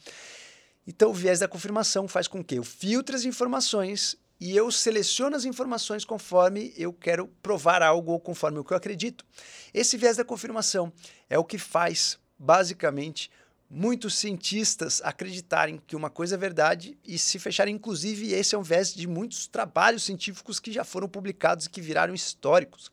Então, 0.86 1.10
o 1.10 1.14
viés 1.14 1.38
da 1.38 1.46
confirmação 1.46 2.08
faz 2.08 2.26
com 2.26 2.42
que 2.42 2.56
eu 2.56 2.64
filtre 2.64 3.14
as 3.14 3.24
informações 3.24 4.16
e 4.40 4.56
eu 4.56 4.70
seleciono 4.70 5.36
as 5.36 5.44
informações 5.44 6.04
conforme 6.04 6.72
eu 6.76 6.92
quero 6.92 7.28
provar 7.42 7.82
algo 7.82 8.12
ou 8.12 8.18
conforme 8.18 8.58
o 8.58 8.64
que 8.64 8.72
eu 8.72 8.76
acredito. 8.76 9.24
Esse 9.74 9.98
viés 9.98 10.16
da 10.16 10.24
confirmação 10.24 10.90
é 11.28 11.38
o 11.38 11.44
que 11.44 11.58
faz, 11.58 12.18
basicamente, 12.38 13.30
muitos 13.68 14.14
cientistas 14.14 15.02
acreditarem 15.04 15.80
que 15.86 15.94
uma 15.94 16.08
coisa 16.08 16.36
é 16.36 16.38
verdade 16.38 16.98
e 17.04 17.18
se 17.18 17.38
fecharem. 17.38 17.74
Inclusive, 17.74 18.32
esse 18.32 18.54
é 18.54 18.58
um 18.58 18.62
viés 18.62 18.94
de 18.94 19.06
muitos 19.06 19.46
trabalhos 19.46 20.04
científicos 20.04 20.58
que 20.58 20.72
já 20.72 20.84
foram 20.84 21.08
publicados 21.08 21.66
e 21.66 21.70
que 21.70 21.82
viraram 21.82 22.14
históricos. 22.14 22.90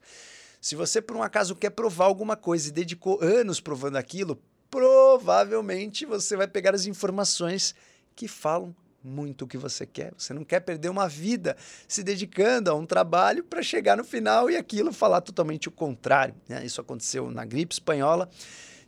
Se 0.59 0.75
você, 0.75 1.01
por 1.01 1.15
um 1.15 1.23
acaso, 1.23 1.55
quer 1.55 1.69
provar 1.69 2.05
alguma 2.05 2.35
coisa 2.35 2.67
e 2.67 2.73
dedicou 2.73 3.19
anos 3.21 3.61
provando 3.61 3.95
aquilo, 3.95 4.37
provavelmente 4.69 6.05
você 6.05 6.35
vai 6.35 6.47
pegar 6.47 6.75
as 6.75 6.85
informações 6.85 7.73
que 8.13 8.27
falam 8.27 8.75
muito 9.03 9.45
o 9.45 9.47
que 9.47 9.57
você 9.57 9.85
quer. 9.85 10.13
Você 10.17 10.33
não 10.33 10.43
quer 10.43 10.59
perder 10.59 10.89
uma 10.89 11.07
vida 11.07 11.55
se 11.87 12.03
dedicando 12.03 12.69
a 12.69 12.75
um 12.75 12.85
trabalho 12.85 13.43
para 13.43 13.61
chegar 13.61 13.95
no 13.95 14.03
final 14.03 14.49
e 14.49 14.57
aquilo 14.57 14.91
falar 14.91 15.21
totalmente 15.21 15.67
o 15.67 15.71
contrário. 15.71 16.35
Né? 16.47 16.65
Isso 16.65 16.81
aconteceu 16.81 17.29
na 17.29 17.45
gripe 17.45 17.73
espanhola 17.73 18.29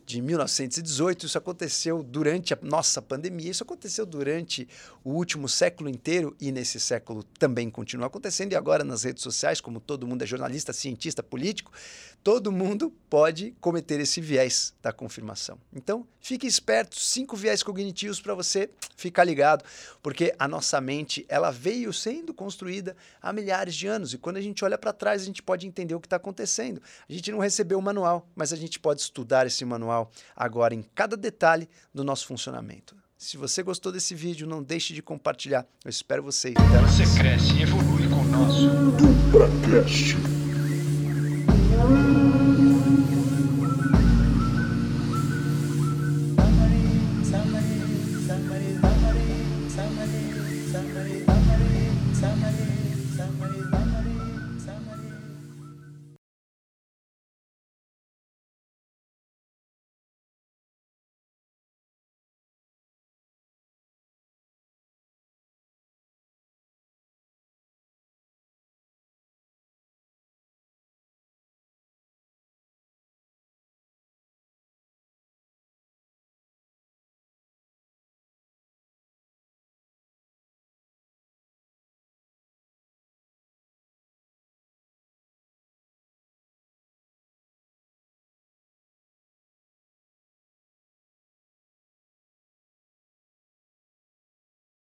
de 0.09 0.23
1918. 0.23 1.27
Isso 1.27 1.37
aconteceu 1.37 2.01
durante 2.01 2.51
a 2.51 2.57
nossa 2.63 2.99
pandemia, 2.99 3.51
isso 3.51 3.61
aconteceu 3.61 4.07
durante 4.07 4.67
o 5.03 5.11
último 5.11 5.47
século 5.47 5.87
inteiro 5.87 6.35
e 6.41 6.51
nesse 6.51 6.79
século 6.79 7.21
também 7.37 7.69
continua 7.69 8.07
acontecendo. 8.07 8.53
E 8.53 8.55
agora 8.55 8.83
nas 8.83 9.03
redes 9.03 9.21
sociais, 9.21 9.61
como 9.61 9.79
todo 9.79 10.07
mundo 10.07 10.23
é 10.23 10.25
jornalista, 10.25 10.73
cientista, 10.73 11.21
político, 11.21 11.71
todo 12.23 12.51
mundo 12.51 12.91
pode 13.07 13.55
cometer 13.61 13.99
esse 13.99 14.19
viés 14.19 14.73
da 14.81 14.91
confirmação. 14.91 15.59
Então, 15.71 16.07
fique 16.19 16.47
esperto, 16.47 16.99
cinco 16.99 17.35
viés 17.35 17.61
cognitivos 17.61 18.19
para 18.19 18.33
você 18.33 18.69
ficar 18.97 19.23
ligado, 19.23 19.63
porque 20.01 20.33
a 20.39 20.47
nossa 20.47 20.81
mente 20.81 21.23
ela 21.29 21.51
veio 21.51 21.93
sendo 21.93 22.33
construída 22.33 22.95
há 23.21 23.31
milhares 23.31 23.75
de 23.75 23.85
anos 23.85 24.13
e 24.13 24.17
quando 24.17 24.37
a 24.37 24.41
gente 24.41 24.65
olha 24.65 24.77
para 24.77 24.91
trás 24.91 25.21
a 25.21 25.25
gente 25.25 25.43
pode 25.43 25.67
entender 25.67 25.93
o 25.93 25.99
que 25.99 26.07
está 26.07 26.15
acontecendo. 26.15 26.81
A 27.07 27.13
gente 27.13 27.31
não 27.31 27.39
recebeu 27.39 27.77
o 27.77 27.81
manual, 27.81 28.27
mas 28.35 28.51
a 28.51 28.55
gente 28.55 28.79
pode 28.79 29.01
estudar 29.01 29.45
esse 29.45 29.63
manual 29.63 29.98
agora 30.35 30.75
em 30.75 30.81
cada 30.81 31.17
detalhe 31.17 31.67
do 31.93 32.03
nosso 32.03 32.27
funcionamento. 32.27 32.95
Se 33.17 33.35
você 33.35 33.61
gostou 33.61 33.91
desse 33.91 34.15
vídeo, 34.15 34.47
não 34.47 34.63
deixe 34.63 34.93
de 34.93 35.01
compartilhar. 35.01 35.65
Eu 35.83 35.89
espero 35.89 36.23
vocês. 36.23 36.53
Você 36.55 37.19
cresce 37.19 37.53
e 37.57 37.63
evolui 37.63 38.07
com 38.07 38.21
o 38.21 38.25
nosso 38.25 38.69
DupraCast. 38.91 40.15